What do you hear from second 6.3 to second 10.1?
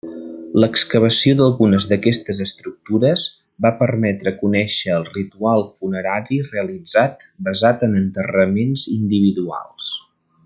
realitzat basat en enterraments individuals.